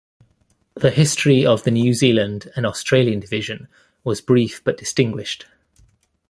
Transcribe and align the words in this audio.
The 0.73 0.89
history 0.89 1.45
of 1.45 1.61
the 1.63 1.69
New 1.69 1.93
Zealand 1.93 2.51
and 2.55 2.65
Australian 2.65 3.19
Division 3.19 3.67
was 4.03 4.19
brief 4.19 4.63
but 4.63 4.77
distinguished. 4.77 5.45